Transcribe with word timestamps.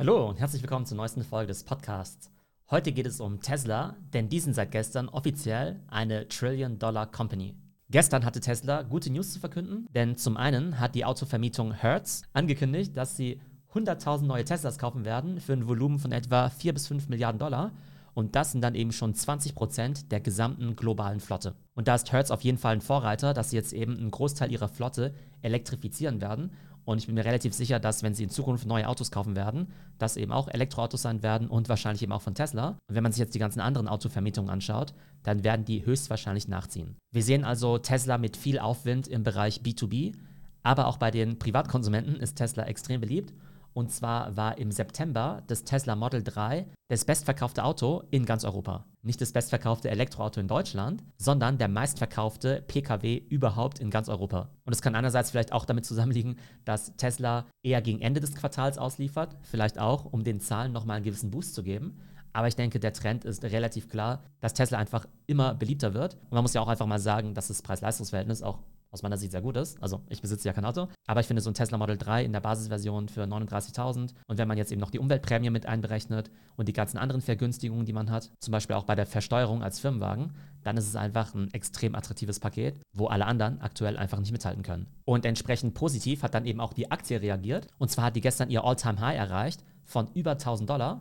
Hallo 0.00 0.28
und 0.28 0.38
herzlich 0.38 0.62
willkommen 0.62 0.86
zur 0.86 0.96
neuesten 0.96 1.24
Folge 1.24 1.48
des 1.48 1.64
Podcasts. 1.64 2.30
Heute 2.70 2.92
geht 2.92 3.08
es 3.08 3.18
um 3.18 3.40
Tesla, 3.40 3.96
denn 4.14 4.28
die 4.28 4.38
sind 4.38 4.54
seit 4.54 4.70
gestern 4.70 5.08
offiziell 5.08 5.80
eine 5.88 6.28
Trillion-Dollar-Company. 6.28 7.56
Gestern 7.90 8.24
hatte 8.24 8.38
Tesla 8.38 8.82
gute 8.82 9.10
News 9.10 9.32
zu 9.32 9.40
verkünden, 9.40 9.88
denn 9.96 10.16
zum 10.16 10.36
einen 10.36 10.78
hat 10.78 10.94
die 10.94 11.04
Autovermietung 11.04 11.72
Hertz 11.72 12.22
angekündigt, 12.32 12.96
dass 12.96 13.16
sie 13.16 13.40
100.000 13.74 14.22
neue 14.22 14.44
Teslas 14.44 14.78
kaufen 14.78 15.04
werden 15.04 15.40
für 15.40 15.54
ein 15.54 15.66
Volumen 15.66 15.98
von 15.98 16.12
etwa 16.12 16.48
4 16.48 16.74
bis 16.74 16.86
5 16.86 17.08
Milliarden 17.08 17.40
Dollar. 17.40 17.72
Und 18.14 18.36
das 18.36 18.52
sind 18.52 18.60
dann 18.60 18.76
eben 18.76 18.92
schon 18.92 19.14
20 19.14 19.56
Prozent 19.56 20.12
der 20.12 20.20
gesamten 20.20 20.76
globalen 20.76 21.18
Flotte. 21.18 21.56
Und 21.74 21.88
da 21.88 21.96
ist 21.96 22.12
Hertz 22.12 22.30
auf 22.30 22.42
jeden 22.42 22.58
Fall 22.58 22.74
ein 22.74 22.82
Vorreiter, 22.82 23.34
dass 23.34 23.50
sie 23.50 23.56
jetzt 23.56 23.72
eben 23.72 23.96
einen 23.96 24.12
Großteil 24.12 24.52
ihrer 24.52 24.68
Flotte 24.68 25.12
elektrifizieren 25.42 26.20
werden 26.20 26.52
und 26.88 26.96
ich 26.96 27.04
bin 27.04 27.16
mir 27.16 27.26
relativ 27.26 27.52
sicher, 27.52 27.78
dass, 27.78 28.02
wenn 28.02 28.14
sie 28.14 28.24
in 28.24 28.30
Zukunft 28.30 28.64
neue 28.64 28.88
Autos 28.88 29.10
kaufen 29.10 29.36
werden, 29.36 29.66
das 29.98 30.16
eben 30.16 30.32
auch 30.32 30.48
Elektroautos 30.48 31.02
sein 31.02 31.22
werden 31.22 31.46
und 31.46 31.68
wahrscheinlich 31.68 32.02
eben 32.02 32.12
auch 32.12 32.22
von 32.22 32.34
Tesla. 32.34 32.78
Und 32.88 32.94
wenn 32.94 33.02
man 33.02 33.12
sich 33.12 33.20
jetzt 33.20 33.34
die 33.34 33.38
ganzen 33.38 33.60
anderen 33.60 33.88
Autovermietungen 33.88 34.48
anschaut, 34.48 34.94
dann 35.22 35.44
werden 35.44 35.66
die 35.66 35.84
höchstwahrscheinlich 35.84 36.48
nachziehen. 36.48 36.96
Wir 37.12 37.22
sehen 37.22 37.44
also 37.44 37.76
Tesla 37.76 38.16
mit 38.16 38.38
viel 38.38 38.58
Aufwind 38.58 39.06
im 39.06 39.22
Bereich 39.22 39.60
B2B, 39.60 40.14
aber 40.62 40.86
auch 40.86 40.96
bei 40.96 41.10
den 41.10 41.38
Privatkonsumenten 41.38 42.16
ist 42.16 42.36
Tesla 42.36 42.64
extrem 42.64 43.02
beliebt 43.02 43.34
und 43.74 43.92
zwar 43.92 44.36
war 44.36 44.58
im 44.58 44.72
September 44.72 45.42
das 45.46 45.64
Tesla 45.64 45.94
Model 45.94 46.24
3 46.24 46.66
das 46.88 47.04
bestverkaufte 47.04 47.62
Auto 47.64 48.02
in 48.10 48.24
ganz 48.24 48.44
Europa. 48.44 48.86
Nicht 49.08 49.22
das 49.22 49.32
bestverkaufte 49.32 49.88
Elektroauto 49.88 50.38
in 50.38 50.48
Deutschland, 50.48 51.02
sondern 51.16 51.56
der 51.56 51.68
meistverkaufte 51.68 52.60
Pkw 52.60 53.16
überhaupt 53.16 53.78
in 53.78 53.88
ganz 53.88 54.10
Europa. 54.10 54.50
Und 54.66 54.74
es 54.74 54.82
kann 54.82 54.94
einerseits 54.94 55.30
vielleicht 55.30 55.54
auch 55.54 55.64
damit 55.64 55.86
zusammenliegen, 55.86 56.36
dass 56.66 56.94
Tesla 56.98 57.46
eher 57.62 57.80
gegen 57.80 58.02
Ende 58.02 58.20
des 58.20 58.34
Quartals 58.34 58.76
ausliefert, 58.76 59.34
vielleicht 59.40 59.78
auch, 59.78 60.04
um 60.04 60.24
den 60.24 60.40
Zahlen 60.40 60.72
nochmal 60.72 60.96
einen 60.96 61.06
gewissen 61.06 61.30
Boost 61.30 61.54
zu 61.54 61.62
geben. 61.62 62.02
Aber 62.34 62.48
ich 62.48 62.56
denke, 62.56 62.80
der 62.80 62.92
Trend 62.92 63.24
ist 63.24 63.42
relativ 63.44 63.88
klar, 63.88 64.24
dass 64.40 64.52
Tesla 64.52 64.76
einfach 64.76 65.06
immer 65.26 65.54
beliebter 65.54 65.94
wird. 65.94 66.16
Und 66.24 66.32
man 66.32 66.42
muss 66.42 66.52
ja 66.52 66.60
auch 66.60 66.68
einfach 66.68 66.84
mal 66.84 67.00
sagen, 67.00 67.32
dass 67.32 67.48
das 67.48 67.62
Preis-Leistungs-Verhältnis 67.62 68.42
auch 68.42 68.58
aus 68.90 69.02
meiner 69.02 69.16
Sicht 69.16 69.32
sehr 69.32 69.42
gut 69.42 69.56
ist. 69.56 69.80
Also 69.82 70.02
ich 70.08 70.22
besitze 70.22 70.48
ja 70.48 70.52
kein 70.52 70.64
Auto, 70.64 70.88
aber 71.06 71.20
ich 71.20 71.26
finde 71.26 71.42
so 71.42 71.50
ein 71.50 71.54
Tesla 71.54 71.78
Model 71.78 71.98
3 71.98 72.24
in 72.24 72.32
der 72.32 72.40
Basisversion 72.40 73.08
für 73.08 73.24
39.000 73.24 74.14
und 74.26 74.38
wenn 74.38 74.48
man 74.48 74.58
jetzt 74.58 74.72
eben 74.72 74.80
noch 74.80 74.90
die 74.90 74.98
Umweltprämie 74.98 75.50
mit 75.50 75.66
einberechnet 75.66 76.30
und 76.56 76.68
die 76.68 76.72
ganzen 76.72 76.98
anderen 76.98 77.20
Vergünstigungen, 77.20 77.84
die 77.84 77.92
man 77.92 78.10
hat, 78.10 78.30
zum 78.40 78.52
Beispiel 78.52 78.76
auch 78.76 78.84
bei 78.84 78.94
der 78.94 79.06
Versteuerung 79.06 79.62
als 79.62 79.80
Firmenwagen, 79.80 80.32
dann 80.62 80.76
ist 80.76 80.88
es 80.88 80.96
einfach 80.96 81.34
ein 81.34 81.52
extrem 81.52 81.94
attraktives 81.94 82.40
Paket, 82.40 82.80
wo 82.92 83.06
alle 83.06 83.26
anderen 83.26 83.60
aktuell 83.60 83.96
einfach 83.96 84.18
nicht 84.18 84.32
mithalten 84.32 84.62
können. 84.62 84.86
Und 85.04 85.24
entsprechend 85.24 85.74
positiv 85.74 86.22
hat 86.22 86.34
dann 86.34 86.46
eben 86.46 86.60
auch 86.60 86.72
die 86.72 86.90
Aktie 86.90 87.20
reagiert 87.20 87.68
und 87.78 87.90
zwar 87.90 88.06
hat 88.06 88.16
die 88.16 88.20
gestern 88.20 88.50
ihr 88.50 88.64
All-Time-High 88.64 89.16
erreicht 89.16 89.64
von 89.84 90.08
über 90.14 90.32
1000 90.32 90.68
Dollar. 90.68 91.00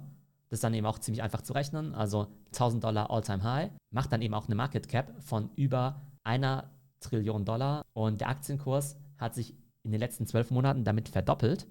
Das 0.49 0.57
ist 0.57 0.63
dann 0.63 0.73
eben 0.73 0.85
auch 0.85 0.99
ziemlich 0.99 1.21
einfach 1.21 1.41
zu 1.41 1.53
rechnen. 1.53 1.93
Also 1.93 2.27
1000 2.53 2.83
Dollar 2.83 3.11
All-Time-High 3.11 3.71
macht 3.91 4.11
dann 4.13 4.21
eben 4.21 4.33
auch 4.33 4.45
eine 4.45 4.55
Market 4.55 4.87
Cap 4.87 5.11
von 5.21 5.49
über 5.55 6.01
einer 6.23 6.69
Trillionen 6.99 7.45
Dollar 7.45 7.85
und 7.93 8.21
der 8.21 8.29
Aktienkurs 8.29 8.95
hat 9.17 9.35
sich 9.35 9.55
in 9.83 9.91
den 9.91 9.99
letzten 9.99 10.25
zwölf 10.25 10.51
Monaten 10.51 10.83
damit 10.83 11.09
verdoppelt 11.09 11.67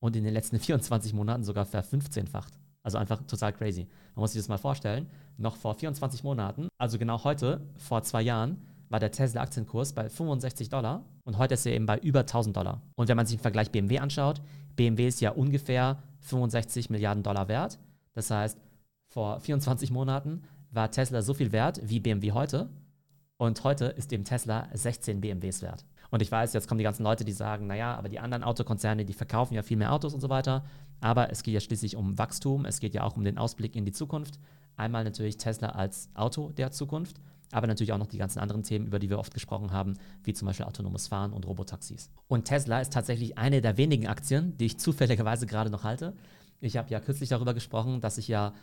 und 0.00 0.16
in 0.16 0.24
den 0.24 0.32
letzten 0.32 0.58
24 0.60 1.12
Monaten 1.14 1.44
sogar 1.44 1.66
verfünfzehnfacht. 1.66 2.52
Also 2.82 2.98
einfach 2.98 3.20
total 3.26 3.52
crazy. 3.52 3.88
Man 4.14 4.22
muss 4.22 4.32
sich 4.32 4.40
das 4.40 4.48
mal 4.48 4.58
vorstellen. 4.58 5.08
Noch 5.38 5.56
vor 5.56 5.74
24 5.74 6.22
Monaten, 6.22 6.68
also 6.78 6.98
genau 6.98 7.24
heute, 7.24 7.60
vor 7.76 8.02
zwei 8.02 8.22
Jahren, 8.22 8.62
war 8.88 9.00
der 9.00 9.10
Tesla-Aktienkurs 9.10 9.92
bei 9.92 10.08
65 10.08 10.68
Dollar 10.68 11.04
und 11.24 11.38
heute 11.38 11.54
ist 11.54 11.66
er 11.66 11.74
eben 11.74 11.86
bei 11.86 11.98
über 11.98 12.20
1000 12.20 12.56
Dollar. 12.56 12.80
Und 12.94 13.08
wenn 13.08 13.16
man 13.16 13.26
sich 13.26 13.36
im 13.36 13.42
Vergleich 13.42 13.72
BMW 13.72 13.98
anschaut, 13.98 14.40
BMW 14.76 15.08
ist 15.08 15.20
ja 15.20 15.32
ungefähr 15.32 16.02
65 16.20 16.88
Milliarden 16.90 17.22
Dollar 17.22 17.48
wert. 17.48 17.78
Das 18.12 18.30
heißt, 18.30 18.58
vor 19.08 19.40
24 19.40 19.90
Monaten 19.90 20.42
war 20.70 20.90
Tesla 20.90 21.22
so 21.22 21.34
viel 21.34 21.52
wert 21.52 21.80
wie 21.82 22.00
BMW 22.00 22.32
heute 22.32 22.68
und 23.38 23.64
heute 23.64 23.86
ist 23.86 24.12
eben 24.12 24.24
Tesla 24.24 24.68
16 24.72 25.20
BMWs 25.20 25.62
wert. 25.62 25.84
Und 26.10 26.22
ich 26.22 26.30
weiß, 26.30 26.52
jetzt 26.52 26.68
kommen 26.68 26.78
die 26.78 26.84
ganzen 26.84 27.02
Leute, 27.02 27.24
die 27.24 27.32
sagen, 27.32 27.66
naja, 27.66 27.94
aber 27.96 28.08
die 28.08 28.20
anderen 28.20 28.44
Autokonzerne, 28.44 29.04
die 29.04 29.12
verkaufen 29.12 29.54
ja 29.54 29.62
viel 29.62 29.76
mehr 29.76 29.92
Autos 29.92 30.14
und 30.14 30.20
so 30.20 30.28
weiter. 30.28 30.64
Aber 31.00 31.30
es 31.30 31.42
geht 31.42 31.54
ja 31.54 31.60
schließlich 31.60 31.96
um 31.96 32.16
Wachstum, 32.16 32.64
es 32.64 32.80
geht 32.80 32.94
ja 32.94 33.02
auch 33.02 33.16
um 33.16 33.24
den 33.24 33.38
Ausblick 33.38 33.76
in 33.76 33.84
die 33.84 33.92
Zukunft. 33.92 34.38
Einmal 34.76 35.04
natürlich 35.04 35.36
Tesla 35.36 35.70
als 35.70 36.08
Auto 36.14 36.50
der 36.50 36.70
Zukunft, 36.70 37.16
aber 37.50 37.66
natürlich 37.66 37.92
auch 37.92 37.98
noch 37.98 38.06
die 38.06 38.18
ganzen 38.18 38.38
anderen 38.38 38.62
Themen, 38.62 38.86
über 38.86 38.98
die 38.98 39.10
wir 39.10 39.18
oft 39.18 39.34
gesprochen 39.34 39.72
haben, 39.72 39.94
wie 40.24 40.32
zum 40.32 40.46
Beispiel 40.46 40.66
autonomes 40.66 41.08
Fahren 41.08 41.32
und 41.32 41.46
Robotaxis. 41.46 42.10
Und 42.28 42.44
Tesla 42.44 42.80
ist 42.80 42.92
tatsächlich 42.92 43.36
eine 43.36 43.60
der 43.60 43.76
wenigen 43.76 44.06
Aktien, 44.06 44.56
die 44.56 44.66
ich 44.66 44.78
zufälligerweise 44.78 45.46
gerade 45.46 45.70
noch 45.70 45.84
halte. 45.84 46.14
Ich 46.60 46.76
habe 46.76 46.90
ja 46.90 47.00
kürzlich 47.00 47.28
darüber 47.28 47.52
gesprochen, 47.52 48.00
dass 48.00 48.16
ich 48.16 48.28
ja 48.28 48.54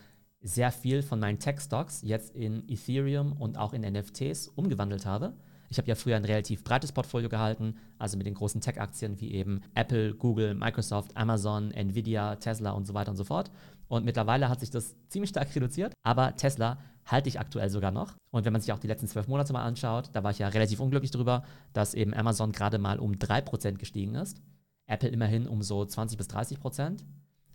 sehr 0.44 0.72
viel 0.72 1.02
von 1.02 1.20
meinen 1.20 1.40
Tech-Stocks 1.40 2.02
jetzt 2.04 2.36
in 2.36 2.68
Ethereum 2.68 3.34
und 3.34 3.58
auch 3.58 3.74
in 3.74 3.82
NFTs 3.82 4.50
umgewandelt 4.50 5.06
habe. 5.06 5.34
Ich 5.70 5.78
habe 5.78 5.88
ja 5.88 5.96
früher 5.96 6.18
ein 6.18 6.26
relativ 6.26 6.64
breites 6.64 6.92
Portfolio 6.92 7.30
gehalten, 7.30 7.78
also 7.98 8.18
mit 8.18 8.28
den 8.28 8.36
großen 8.36 8.62
Tech-Aktien 8.62 9.20
wie 9.20 9.32
eben 9.32 9.62
Apple, 9.74 10.14
Google, 10.14 10.54
Microsoft, 10.54 11.18
Amazon, 11.18 11.72
Nvidia, 11.72 12.36
Tesla 12.36 12.72
und 12.72 12.86
so 12.86 12.94
weiter 12.94 13.10
und 13.10 13.18
so 13.18 13.24
fort. 13.24 13.50
Und 13.88 14.06
mittlerweile 14.06 14.50
hat 14.50 14.60
sich 14.60 14.70
das 14.70 14.96
ziemlich 15.10 15.30
stark 15.30 15.56
reduziert, 15.56 15.94
aber 16.04 16.36
Tesla 16.36 16.78
halte 17.06 17.30
ich 17.30 17.40
aktuell 17.40 17.70
sogar 17.70 17.92
noch. 17.92 18.14
Und 18.32 18.46
wenn 18.46 18.54
man 18.54 18.62
sich 18.62 18.72
auch 18.72 18.80
die 18.80 18.88
letzten 18.88 19.08
zwölf 19.08 19.28
Monate 19.28 19.54
mal 19.54 19.64
anschaut, 19.64 20.10
da 20.14 20.24
war 20.24 20.32
ich 20.32 20.40
ja 20.40 20.50
relativ 20.50 20.80
unglücklich 20.80 21.12
drüber, 21.12 21.44
dass 21.74 21.94
eben 21.94 22.14
Amazon 22.14 22.52
gerade 22.52 22.78
mal 22.78 23.00
um 23.00 23.14
3% 23.14 23.78
gestiegen 23.78 24.16
ist, 24.16 24.42
Apple 24.88 25.10
immerhin 25.10 25.48
um 25.48 25.64
so 25.64 25.86
20 25.86 26.18
bis 26.18 26.28
30 26.28 26.60
Prozent 26.60 27.06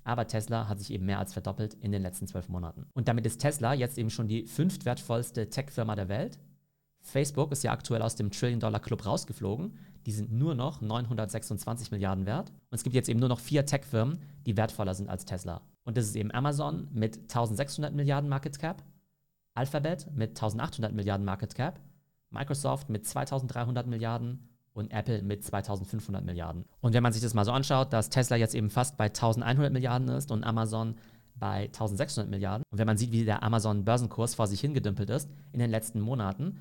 aber 0.09 0.27
Tesla 0.27 0.69
hat 0.69 0.79
sich 0.79 0.93
eben 0.93 1.05
mehr 1.05 1.19
als 1.19 1.35
verdoppelt 1.35 1.75
in 1.75 1.93
den 1.93 2.03
letzten 2.03 2.27
zwölf 2.27 2.49
Monaten. 2.49 2.87
Und 2.95 3.09
damit 3.09 3.27
ist 3.27 3.41
Tesla 3.41 3.75
jetzt 3.75 3.99
eben 3.99 4.11
schon 4.11 4.27
die 4.27 4.47
fünftwertvollste 4.47 5.51
Tech-Firma 5.51 5.95
der 5.97 6.09
Welt. 6.09 6.39
Facebook 7.01 7.53
ist 7.53 7.63
ja 7.63 7.73
aktuell 7.73 8.01
aus 8.03 8.17
dem 8.17 8.31
Trillion-Dollar-Club 8.31 9.05
rausgeflogen. 9.05 9.77
Die 10.07 10.13
sind 10.13 10.33
nur 10.33 10.55
noch 10.55 10.81
926 10.81 11.91
Milliarden 11.91 12.25
wert. 12.25 12.51
Und 12.71 12.77
es 12.77 12.83
gibt 12.83 12.95
jetzt 12.95 13.09
eben 13.09 13.21
nur 13.21 13.29
noch 13.29 13.41
vier 13.41 13.67
Tech-Firmen, 13.67 14.19
die 14.47 14.57
wertvoller 14.57 14.95
sind 14.95 15.11
als 15.11 15.27
Tesla. 15.27 15.61
Und 15.85 15.97
das 15.97 16.07
ist 16.07 16.17
eben 16.17 16.33
Amazon 16.33 16.89
mit 16.93 17.19
1600 17.19 17.95
Milliarden 17.95 18.31
Market 18.31 18.59
Cap, 18.59 18.83
Alphabet 19.55 20.07
mit 20.15 20.31
1800 20.31 20.95
Milliarden 20.95 21.27
Market 21.27 21.55
Cap, 21.55 21.81
Microsoft 22.31 22.89
mit 22.89 23.07
2300 23.07 23.87
Milliarden 23.87 24.49
und 24.79 24.93
Apple 24.93 25.23
mit 25.23 25.45
2500 25.45 26.25
Milliarden. 26.25 26.65
Und 26.81 26.95
wenn 26.95 27.03
man 27.03 27.13
sich 27.13 27.23
das 27.23 27.35
mal 27.35 27.45
so 27.45 27.53
anschaut, 27.53 27.93
dass 27.93 28.11
Tesla 28.11 28.37
jetzt 28.37 28.55
eben 28.55 28.71
fast 28.71 28.97
bei 28.97 29.07
1100 29.07 29.73
Milliarden 29.73 30.09
ist 30.09 30.31
und 30.31 30.45
Amazon 30.45 30.95
bei 31.35 31.65
1600 31.65 32.31
Milliarden. 32.31 32.65
Und 32.71 32.79
wenn 32.79 32.87
man 32.87 32.97
sieht, 32.97 33.13
wie 33.13 33.25
der 33.25 33.43
Amazon-Börsenkurs 33.43 34.35
vor 34.35 34.47
sich 34.47 34.61
hingedümpelt 34.61 35.11
ist 35.11 35.29
in 35.53 35.61
den 35.61 35.71
letzten 35.71 36.01
Monaten, 36.01 36.61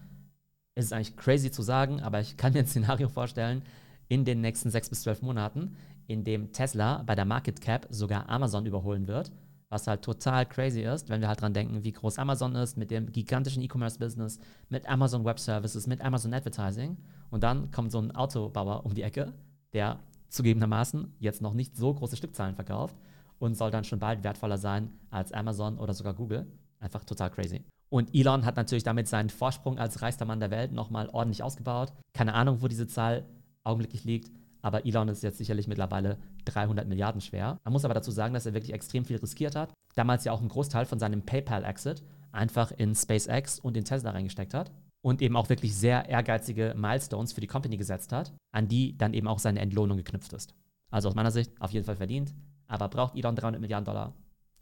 ist 0.75 0.85
es 0.85 0.91
eigentlich 0.91 1.15
crazy 1.15 1.51
zu 1.51 1.61
sagen, 1.61 2.01
aber 2.01 2.19
ich 2.19 2.37
kann 2.37 2.53
mir 2.53 2.59
ein 2.59 2.67
Szenario 2.67 3.09
vorstellen, 3.09 3.63
in 4.07 4.25
den 4.25 4.41
nächsten 4.41 4.69
sechs 4.69 4.89
bis 4.89 5.01
zwölf 5.01 5.21
Monaten, 5.21 5.75
in 6.05 6.23
dem 6.23 6.51
Tesla 6.53 7.03
bei 7.05 7.15
der 7.15 7.25
Market 7.25 7.61
Cap 7.61 7.87
sogar 7.89 8.29
Amazon 8.29 8.65
überholen 8.65 9.07
wird 9.07 9.31
was 9.69 9.87
halt 9.87 10.01
total 10.01 10.45
crazy 10.45 10.81
ist, 10.81 11.09
wenn 11.09 11.21
wir 11.21 11.27
halt 11.27 11.41
dran 11.41 11.53
denken, 11.53 11.83
wie 11.83 11.91
groß 11.91 12.19
Amazon 12.19 12.55
ist 12.55 12.77
mit 12.77 12.89
dem 12.89 13.11
gigantischen 13.11 13.61
E-Commerce-Business, 13.63 14.39
mit 14.69 14.87
Amazon 14.87 15.25
Web 15.25 15.39
Services, 15.39 15.87
mit 15.87 16.01
Amazon 16.01 16.33
Advertising. 16.33 16.97
Und 17.29 17.43
dann 17.43 17.71
kommt 17.71 17.91
so 17.91 17.99
ein 17.99 18.15
Autobauer 18.15 18.85
um 18.85 18.93
die 18.93 19.01
Ecke, 19.01 19.33
der 19.73 19.99
zugegebenermaßen 20.29 21.13
jetzt 21.19 21.41
noch 21.41 21.53
nicht 21.53 21.75
so 21.75 21.93
große 21.93 22.15
Stückzahlen 22.15 22.55
verkauft 22.55 22.95
und 23.39 23.55
soll 23.55 23.71
dann 23.71 23.83
schon 23.83 23.99
bald 23.99 24.23
wertvoller 24.23 24.57
sein 24.57 24.91
als 25.09 25.31
Amazon 25.31 25.77
oder 25.77 25.93
sogar 25.93 26.13
Google. 26.13 26.47
Einfach 26.79 27.03
total 27.03 27.29
crazy. 27.29 27.63
Und 27.89 28.13
Elon 28.13 28.45
hat 28.45 28.57
natürlich 28.57 28.83
damit 28.83 29.07
seinen 29.07 29.29
Vorsprung 29.29 29.79
als 29.79 30.01
reichster 30.01 30.25
Mann 30.25 30.39
der 30.39 30.51
Welt 30.51 30.71
nochmal 30.71 31.09
ordentlich 31.09 31.43
ausgebaut. 31.43 31.93
Keine 32.13 32.33
Ahnung, 32.33 32.61
wo 32.61 32.67
diese 32.67 32.87
Zahl 32.87 33.25
augenblicklich 33.63 34.03
liegt, 34.03 34.31
aber 34.67 34.85
Elon 34.85 35.07
ist 35.07 35.23
jetzt 35.23 35.37
sicherlich 35.37 35.69
mittlerweile 35.69 36.17
300 36.43 36.89
Milliarden 36.89 37.21
schwer. 37.21 37.57
Man 37.63 37.71
muss 37.71 37.85
aber 37.85 37.93
dazu 37.93 38.11
sagen, 38.11 38.33
dass 38.33 38.45
er 38.45 38.53
wirklich 38.53 38.73
extrem 38.73 39.05
viel 39.05 39.15
riskiert 39.15 39.55
hat. 39.55 39.71
Damals 39.95 40.25
ja 40.25 40.33
auch 40.33 40.41
einen 40.41 40.49
Großteil 40.49 40.85
von 40.85 40.99
seinem 40.99 41.21
PayPal-Exit 41.21 42.03
einfach 42.33 42.73
in 42.73 42.93
SpaceX 42.93 43.59
und 43.59 43.77
in 43.77 43.85
Tesla 43.85 44.11
reingesteckt 44.11 44.53
hat. 44.53 44.69
Und 45.01 45.21
eben 45.21 45.37
auch 45.37 45.47
wirklich 45.47 45.73
sehr 45.73 46.09
ehrgeizige 46.09 46.73
Milestones 46.75 47.31
für 47.31 47.39
die 47.39 47.47
Company 47.47 47.77
gesetzt 47.77 48.11
hat, 48.11 48.33
an 48.51 48.67
die 48.67 48.97
dann 48.97 49.13
eben 49.13 49.29
auch 49.29 49.39
seine 49.39 49.61
Entlohnung 49.61 49.95
geknüpft 49.95 50.33
ist. 50.33 50.53
Also 50.91 51.07
aus 51.07 51.15
meiner 51.15 51.31
Sicht 51.31 51.53
auf 51.61 51.71
jeden 51.71 51.85
Fall 51.85 51.95
verdient. 51.95 52.35
Aber 52.67 52.89
braucht 52.89 53.15
Elon 53.15 53.37
300 53.37 53.61
Milliarden 53.61 53.85
Dollar? 53.85 54.15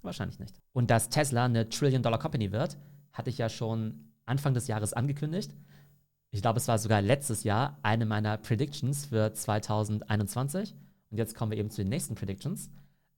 Wahrscheinlich 0.03 0.37
nicht. 0.37 0.53
Und 0.71 0.91
dass 0.91 1.09
Tesla 1.09 1.45
eine 1.45 1.67
Trillion-Dollar-Company 1.67 2.51
wird, 2.51 2.77
hatte 3.11 3.31
ich 3.31 3.39
ja 3.39 3.49
schon 3.49 4.11
Anfang 4.27 4.53
des 4.53 4.67
Jahres 4.67 4.93
angekündigt 4.93 5.51
ich 6.35 6.41
glaube, 6.41 6.57
es 6.57 6.67
war 6.67 6.77
sogar 6.77 7.01
letztes 7.01 7.45
Jahr 7.45 7.79
eine 7.81 8.05
meiner 8.05 8.35
Predictions 8.35 9.05
für 9.05 9.31
2021. 9.33 10.75
Und 11.09 11.17
jetzt 11.17 11.33
kommen 11.33 11.51
wir 11.51 11.57
eben 11.57 11.69
zu 11.69 11.81
den 11.81 11.87
nächsten 11.87 12.15
Predictions. 12.15 12.69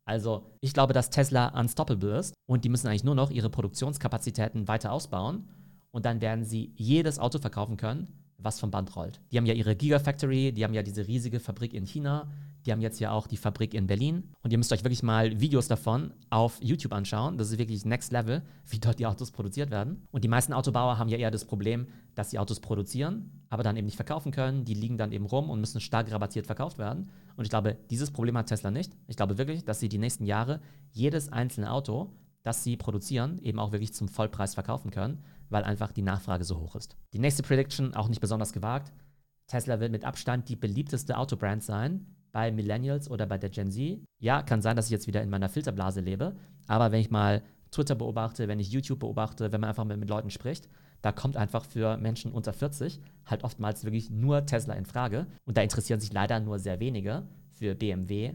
Also, 0.06 0.52
ich 0.62 0.72
glaube, 0.72 0.94
dass 0.94 1.10
Tesla 1.10 1.48
unstoppable 1.60 2.20
ist 2.20 2.36
und 2.46 2.64
die 2.64 2.70
müssen 2.70 2.88
eigentlich 2.88 3.04
nur 3.04 3.16
noch 3.16 3.32
ihre 3.32 3.50
Produktionskapazitäten 3.50 4.68
weiter 4.68 4.92
ausbauen 4.92 5.50
und 5.90 6.06
dann 6.06 6.22
werden 6.22 6.46
sie 6.46 6.74
jedes 6.76 7.18
Auto 7.18 7.40
verkaufen 7.40 7.76
können, 7.76 8.08
was 8.48 8.60
vom 8.60 8.72
Band 8.72 8.96
rollt. 8.96 9.20
Die 9.32 9.38
haben 9.38 9.46
ja 9.46 9.54
ihre 9.54 9.76
Gigafactory, 9.76 10.54
die 10.54 10.64
haben 10.64 10.74
ja 10.74 10.82
diese 10.82 11.06
riesige 11.08 11.40
Fabrik 11.40 11.74
in 11.74 11.86
China, 11.86 12.28
die 12.66 12.72
haben 12.72 12.82
jetzt 12.82 13.00
ja 13.00 13.12
auch 13.12 13.28
die 13.28 13.38
Fabrik 13.38 13.74
in 13.74 13.88
Berlin. 13.88 14.30
Und 14.42 14.52
ihr 14.52 14.58
müsst 14.58 14.74
euch 14.74 14.84
wirklich 14.84 15.04
mal 15.04 15.40
Videos 15.40 15.68
davon 15.68 16.14
auf 16.30 16.58
YouTube 16.62 16.94
anschauen. 16.94 17.38
Das 17.38 17.52
ist 17.52 17.58
wirklich 17.58 17.86
Next 17.86 18.12
Level, 18.12 18.42
wie 18.70 18.80
dort 18.80 19.00
die 19.00 19.06
Autos 19.06 19.32
produziert 19.32 19.70
werden. 19.70 20.06
Und 20.12 20.24
die 20.24 20.28
meisten 20.28 20.54
Autobauer 20.54 20.98
haben 20.98 21.10
ja 21.10 21.18
eher 21.18 21.32
das 21.32 21.46
Problem, 21.46 21.88
dass 22.16 22.32
sie 22.32 22.40
Autos 22.40 22.60
produzieren, 22.60 23.44
aber 23.50 23.64
dann 23.64 23.78
eben 23.78 23.86
nicht 23.86 23.96
verkaufen 23.96 24.32
können. 24.32 24.66
Die 24.66 24.74
liegen 24.74 24.98
dann 24.98 25.12
eben 25.12 25.26
rum 25.26 25.50
und 25.50 25.60
müssen 25.60 25.80
stark 25.80 26.12
rabattiert 26.12 26.46
verkauft 26.46 26.78
werden. 26.78 27.10
Und 27.36 27.44
ich 27.44 27.50
glaube, 27.50 27.78
dieses 27.90 28.12
Problem 28.12 28.38
hat 28.38 28.48
Tesla 28.48 28.72
nicht. 28.72 28.92
Ich 29.08 29.16
glaube 29.16 29.38
wirklich, 29.38 29.64
dass 29.64 29.80
sie 29.80 29.90
die 29.90 30.00
nächsten 30.00 30.26
Jahre 30.26 30.60
jedes 30.92 31.32
einzelne 31.32 31.72
Auto, 31.72 32.12
das 32.48 32.64
sie 32.64 32.78
produzieren, 32.78 33.40
eben 33.40 33.60
auch 33.60 33.72
wirklich 33.72 33.94
zum 33.94 34.08
Vollpreis 34.08 34.54
verkaufen 34.54 34.90
können, 34.90 35.24
weil 35.50 35.64
einfach 35.64 35.92
die 35.92 36.02
Nachfrage 36.02 36.46
so 36.46 36.60
hoch 36.60 36.76
ist. 36.76 36.96
Die 37.14 37.20
nächste 37.20 37.44
Prediction, 37.44 37.94
auch 37.94 38.08
nicht 38.08 38.22
besonders 38.22 38.54
gewagt. 38.54 38.94
Tesla 39.48 39.80
wird 39.80 39.92
mit 39.92 40.06
Abstand 40.06 40.48
die 40.50 40.56
beliebteste 40.56 41.18
Autobrand 41.18 41.64
sein, 41.64 42.06
bei 42.32 42.52
Millennials 42.52 43.10
oder 43.10 43.26
bei 43.26 43.38
der 43.38 43.50
Gen 43.50 43.72
Z. 43.72 44.00
Ja, 44.20 44.42
kann 44.44 44.62
sein, 44.62 44.76
dass 44.76 44.86
ich 44.86 44.92
jetzt 44.92 45.08
wieder 45.08 45.22
in 45.22 45.30
meiner 45.30 45.50
Filterblase 45.50 46.02
lebe, 46.02 46.36
aber 46.68 46.92
wenn 46.92 47.02
ich 47.02 47.12
mal 47.12 47.44
Twitter 47.72 47.96
beobachte, 47.96 48.48
wenn 48.48 48.60
ich 48.60 48.72
YouTube 48.72 49.00
beobachte, 49.00 49.52
wenn 49.52 49.62
man 49.62 49.70
einfach 49.70 49.86
mit, 49.86 50.00
mit 50.00 50.10
Leuten 50.10 50.30
spricht, 50.30 50.70
da 51.02 51.12
kommt 51.12 51.36
einfach 51.38 51.66
für 51.66 51.98
Menschen 51.98 52.32
unter 52.32 52.54
40 52.54 53.00
halt 53.26 53.44
oftmals 53.44 53.84
wirklich 53.84 54.10
nur 54.10 54.46
Tesla 54.46 54.74
in 54.74 54.86
Frage. 54.86 55.28
Und 55.46 55.58
da 55.58 55.62
interessieren 55.62 56.00
sich 56.00 56.14
leider 56.14 56.40
nur 56.40 56.60
sehr 56.60 56.80
wenige 56.80 57.24
für 57.52 57.76
BMW, 57.76 58.34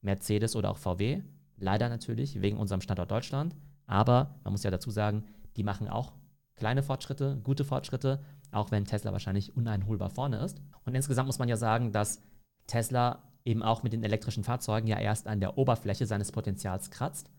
Mercedes 0.00 0.56
oder 0.56 0.70
auch 0.70 0.78
VW. 0.78 1.22
Leider 1.62 1.88
natürlich 1.88 2.42
wegen 2.42 2.56
unserem 2.56 2.80
Standort 2.80 3.12
Deutschland. 3.12 3.54
Aber 3.86 4.34
man 4.42 4.52
muss 4.52 4.64
ja 4.64 4.70
dazu 4.72 4.90
sagen, 4.90 5.24
die 5.56 5.62
machen 5.62 5.88
auch 5.88 6.12
kleine 6.56 6.82
Fortschritte, 6.82 7.40
gute 7.44 7.64
Fortschritte, 7.64 8.20
auch 8.50 8.72
wenn 8.72 8.84
Tesla 8.84 9.12
wahrscheinlich 9.12 9.56
uneinholbar 9.56 10.10
vorne 10.10 10.38
ist. 10.38 10.60
Und 10.84 10.96
insgesamt 10.96 11.28
muss 11.28 11.38
man 11.38 11.48
ja 11.48 11.56
sagen, 11.56 11.92
dass 11.92 12.20
Tesla 12.66 13.22
eben 13.44 13.62
auch 13.62 13.84
mit 13.84 13.92
den 13.92 14.02
elektrischen 14.02 14.42
Fahrzeugen 14.42 14.88
ja 14.88 14.98
erst 14.98 15.28
an 15.28 15.38
der 15.38 15.56
Oberfläche 15.56 16.04
seines 16.04 16.32
Potenzials 16.32 16.90
kratzt. 16.90 17.30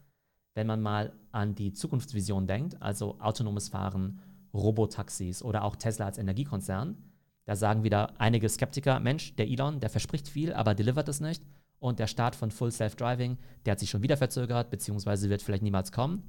Wenn 0.55 0.67
man 0.67 0.81
mal 0.81 1.11
an 1.33 1.53
die 1.55 1.73
Zukunftsvision 1.73 2.47
denkt, 2.47 2.81
also 2.81 3.19
autonomes 3.19 3.67
Fahren, 3.67 4.21
Robotaxis 4.53 5.43
oder 5.43 5.65
auch 5.65 5.75
Tesla 5.75 6.05
als 6.05 6.17
Energiekonzern, 6.17 6.95
da 7.43 7.57
sagen 7.57 7.83
wieder 7.83 8.13
einige 8.21 8.47
Skeptiker, 8.47 9.01
Mensch, 9.01 9.35
der 9.35 9.49
Elon, 9.49 9.81
der 9.81 9.89
verspricht 9.89 10.29
viel, 10.29 10.53
aber 10.53 10.75
delivert 10.75 11.09
es 11.09 11.19
nicht. 11.19 11.43
Und 11.83 11.99
der 11.99 12.07
Start 12.07 12.35
von 12.35 12.49
Full 12.51 12.71
Self-Driving, 12.71 13.37
der 13.65 13.71
hat 13.71 13.79
sich 13.79 13.89
schon 13.89 14.03
wieder 14.03 14.17
verzögert, 14.17 14.69
beziehungsweise 14.69 15.29
wird 15.29 15.41
vielleicht 15.41 15.63
niemals 15.63 15.91
kommen. 15.91 16.23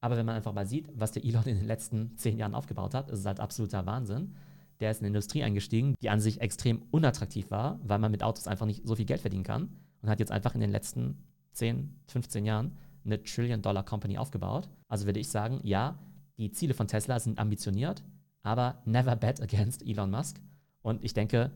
Aber 0.00 0.16
wenn 0.16 0.26
man 0.26 0.36
einfach 0.36 0.52
mal 0.52 0.66
sieht, 0.66 0.88
was 0.94 1.12
der 1.12 1.24
Elon 1.24 1.44
in 1.44 1.56
den 1.56 1.66
letzten 1.66 2.16
zehn 2.16 2.38
Jahren 2.38 2.54
aufgebaut 2.54 2.94
hat, 2.94 3.10
ist 3.10 3.20
es 3.20 3.26
halt 3.26 3.40
absoluter 3.40 3.86
Wahnsinn 3.86 4.34
der 4.80 4.90
ist 4.90 4.98
in 4.98 5.04
eine 5.04 5.08
Industrie 5.08 5.42
eingestiegen, 5.42 5.94
die 6.02 6.10
an 6.10 6.20
sich 6.20 6.40
extrem 6.40 6.82
unattraktiv 6.90 7.50
war, 7.50 7.78
weil 7.84 7.98
man 7.98 8.10
mit 8.10 8.22
Autos 8.22 8.46
einfach 8.46 8.66
nicht 8.66 8.86
so 8.86 8.96
viel 8.96 9.04
Geld 9.04 9.20
verdienen 9.20 9.44
kann 9.44 9.70
und 10.02 10.08
hat 10.08 10.20
jetzt 10.20 10.32
einfach 10.32 10.54
in 10.54 10.60
den 10.60 10.70
letzten 10.70 11.18
10, 11.52 11.94
15 12.08 12.44
Jahren 12.44 12.72
eine 13.04 13.22
Trillion-Dollar-Company 13.22 14.18
aufgebaut. 14.18 14.68
Also 14.88 15.06
würde 15.06 15.20
ich 15.20 15.28
sagen, 15.28 15.60
ja, 15.62 15.98
die 16.36 16.50
Ziele 16.50 16.74
von 16.74 16.88
Tesla 16.88 17.20
sind 17.20 17.38
ambitioniert, 17.38 18.02
aber 18.42 18.82
never 18.84 19.14
bet 19.16 19.40
against 19.40 19.86
Elon 19.86 20.10
Musk. 20.10 20.40
Und 20.82 21.04
ich 21.04 21.14
denke, 21.14 21.50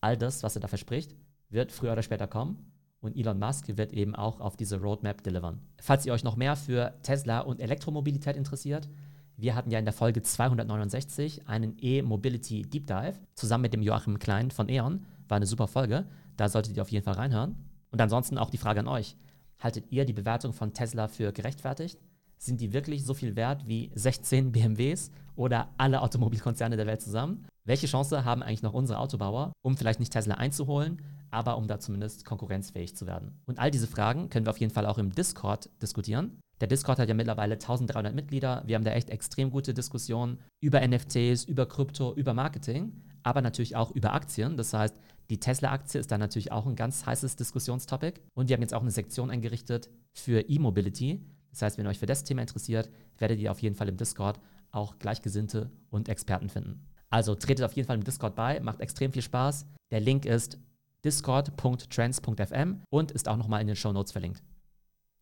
all 0.00 0.16
das, 0.16 0.42
was 0.42 0.56
er 0.56 0.60
da 0.60 0.68
verspricht, 0.68 1.14
wird 1.50 1.72
früher 1.72 1.92
oder 1.92 2.02
später 2.02 2.26
kommen. 2.26 2.72
Und 3.00 3.16
Elon 3.16 3.38
Musk 3.38 3.76
wird 3.76 3.92
eben 3.92 4.14
auch 4.14 4.40
auf 4.40 4.56
diese 4.56 4.80
Roadmap 4.80 5.22
delivern. 5.22 5.60
Falls 5.80 6.06
ihr 6.06 6.12
euch 6.12 6.24
noch 6.24 6.36
mehr 6.36 6.56
für 6.56 6.94
Tesla 7.02 7.40
und 7.40 7.60
Elektromobilität 7.60 8.36
interessiert, 8.36 8.88
wir 9.36 9.54
hatten 9.54 9.70
ja 9.70 9.78
in 9.78 9.84
der 9.84 9.92
Folge 9.92 10.22
269 10.22 11.46
einen 11.46 11.76
E-Mobility 11.78 12.62
Deep 12.62 12.86
Dive 12.86 13.18
zusammen 13.34 13.62
mit 13.62 13.74
dem 13.74 13.82
Joachim 13.82 14.18
Klein 14.18 14.50
von 14.50 14.68
E.ON. 14.68 15.04
War 15.28 15.36
eine 15.36 15.46
super 15.46 15.68
Folge. 15.68 16.06
Da 16.38 16.48
solltet 16.48 16.76
ihr 16.76 16.82
auf 16.82 16.90
jeden 16.90 17.04
Fall 17.04 17.14
reinhören. 17.14 17.54
Und 17.90 18.00
ansonsten 18.00 18.38
auch 18.38 18.48
die 18.48 18.58
Frage 18.58 18.80
an 18.80 18.88
euch. 18.88 19.16
Haltet 19.58 19.90
ihr 19.90 20.06
die 20.06 20.14
Bewertung 20.14 20.54
von 20.54 20.72
Tesla 20.72 21.08
für 21.08 21.32
gerechtfertigt? 21.32 21.98
Sind 22.38 22.60
die 22.60 22.72
wirklich 22.72 23.04
so 23.04 23.12
viel 23.12 23.36
wert 23.36 23.66
wie 23.66 23.90
16 23.94 24.52
BMWs 24.52 25.10
oder 25.34 25.68
alle 25.76 26.00
Automobilkonzerne 26.02 26.76
der 26.76 26.86
Welt 26.86 27.02
zusammen? 27.02 27.46
Welche 27.64 27.86
Chance 27.86 28.24
haben 28.24 28.42
eigentlich 28.42 28.62
noch 28.62 28.74
unsere 28.74 28.98
Autobauer, 28.98 29.52
um 29.62 29.76
vielleicht 29.76 30.00
nicht 30.00 30.12
Tesla 30.12 30.36
einzuholen, 30.36 31.02
aber 31.36 31.56
um 31.58 31.68
da 31.68 31.78
zumindest 31.78 32.24
konkurrenzfähig 32.24 32.96
zu 32.96 33.06
werden? 33.06 33.38
Und 33.46 33.58
all 33.58 33.70
diese 33.70 33.86
Fragen 33.86 34.30
können 34.30 34.46
wir 34.46 34.50
auf 34.50 34.58
jeden 34.58 34.72
Fall 34.72 34.86
auch 34.86 34.98
im 34.98 35.14
Discord 35.14 35.68
diskutieren. 35.82 36.40
Der 36.60 36.68
Discord 36.68 36.98
hat 36.98 37.08
ja 37.08 37.14
mittlerweile 37.14 37.54
1300 37.54 38.14
Mitglieder. 38.14 38.62
Wir 38.66 38.76
haben 38.76 38.84
da 38.84 38.92
echt 38.92 39.10
extrem 39.10 39.50
gute 39.50 39.74
Diskussionen 39.74 40.38
über 40.60 40.86
NFTs, 40.86 41.44
über 41.44 41.66
Krypto, 41.66 42.14
über 42.14 42.32
Marketing, 42.32 43.02
aber 43.22 43.42
natürlich 43.42 43.76
auch 43.76 43.90
über 43.90 44.14
Aktien. 44.14 44.56
Das 44.56 44.72
heißt, 44.72 44.96
die 45.28 45.38
Tesla-Aktie 45.38 46.00
ist 46.00 46.10
da 46.10 46.16
natürlich 46.16 46.52
auch 46.52 46.66
ein 46.66 46.76
ganz 46.76 47.04
heißes 47.04 47.36
Diskussionstopic. 47.36 48.22
Und 48.34 48.48
wir 48.48 48.54
haben 48.54 48.62
jetzt 48.62 48.74
auch 48.74 48.80
eine 48.80 48.90
Sektion 48.90 49.30
eingerichtet 49.30 49.90
für 50.14 50.40
E-Mobility. 50.48 51.20
Das 51.50 51.62
heißt, 51.62 51.78
wenn 51.78 51.86
euch 51.86 51.98
für 51.98 52.06
das 52.06 52.24
Thema 52.24 52.42
interessiert, 52.42 52.90
werdet 53.18 53.38
ihr 53.40 53.50
auf 53.50 53.60
jeden 53.60 53.74
Fall 53.74 53.88
im 53.88 53.96
Discord 53.98 54.40
auch 54.70 54.98
Gleichgesinnte 54.98 55.70
und 55.90 56.08
Experten 56.08 56.48
finden. 56.48 56.86
Also 57.10 57.34
tretet 57.34 57.64
auf 57.64 57.72
jeden 57.72 57.86
Fall 57.86 57.96
im 57.96 58.04
Discord 58.04 58.34
bei, 58.34 58.60
macht 58.60 58.80
extrem 58.80 59.12
viel 59.12 59.22
Spaß. 59.22 59.66
Der 59.90 60.00
Link 60.00 60.24
ist 60.24 60.58
discord.trends.fm 61.06 62.82
und 62.90 63.12
ist 63.12 63.28
auch 63.28 63.36
nochmal 63.36 63.60
in 63.60 63.68
den 63.68 63.76
Show 63.76 63.92
Notes 63.92 64.12
verlinkt. 64.12 64.42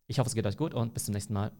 Ich 0.07 0.19
hoffe, 0.19 0.27
es 0.27 0.35
geht 0.35 0.45
euch 0.45 0.57
gut 0.57 0.73
und 0.73 0.93
bis 0.93 1.05
zum 1.05 1.13
nächsten 1.13 1.33
Mal. 1.33 1.51